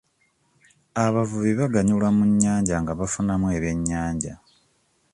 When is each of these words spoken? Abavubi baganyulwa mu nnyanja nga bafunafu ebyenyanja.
Abavubi 1.05 1.51
baganyulwa 1.59 2.09
mu 2.17 2.23
nnyanja 2.29 2.75
nga 2.81 2.97
bafunafu 2.99 3.47
ebyenyanja. 3.57 4.33